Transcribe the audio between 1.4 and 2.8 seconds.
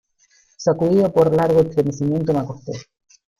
estremecimiento me acosté.